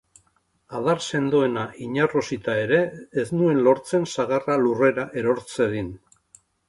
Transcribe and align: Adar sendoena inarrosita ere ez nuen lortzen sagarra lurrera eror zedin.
Adar 0.77 1.01
sendoena 1.17 1.65
inarrosita 1.87 2.55
ere 2.61 2.79
ez 3.25 3.25
nuen 3.41 3.59
lortzen 3.69 4.09
sagarra 4.17 4.57
lurrera 4.65 5.07
eror 5.23 5.43
zedin. 5.59 5.93